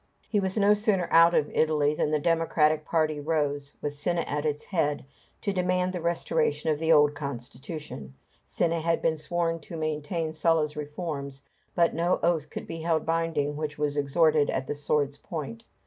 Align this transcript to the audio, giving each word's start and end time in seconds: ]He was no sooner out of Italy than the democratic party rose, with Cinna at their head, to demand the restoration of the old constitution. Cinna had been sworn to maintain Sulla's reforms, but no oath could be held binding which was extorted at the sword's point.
]He 0.31 0.39
was 0.39 0.57
no 0.57 0.73
sooner 0.73 1.07
out 1.11 1.35
of 1.35 1.51
Italy 1.53 1.93
than 1.93 2.09
the 2.09 2.17
democratic 2.17 2.85
party 2.85 3.19
rose, 3.19 3.75
with 3.83 3.93
Cinna 3.93 4.21
at 4.21 4.41
their 4.45 4.55
head, 4.71 5.05
to 5.41 5.53
demand 5.53 5.93
the 5.93 6.01
restoration 6.01 6.71
of 6.71 6.79
the 6.79 6.91
old 6.91 7.13
constitution. 7.13 8.15
Cinna 8.43 8.79
had 8.79 9.03
been 9.03 9.15
sworn 9.15 9.59
to 9.59 9.77
maintain 9.77 10.33
Sulla's 10.33 10.75
reforms, 10.75 11.43
but 11.75 11.93
no 11.93 12.19
oath 12.23 12.49
could 12.49 12.65
be 12.65 12.79
held 12.81 13.05
binding 13.05 13.55
which 13.55 13.77
was 13.77 13.95
extorted 13.95 14.49
at 14.49 14.65
the 14.65 14.73
sword's 14.73 15.19
point. 15.19 15.65